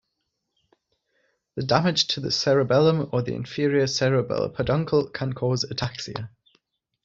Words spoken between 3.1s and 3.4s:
or the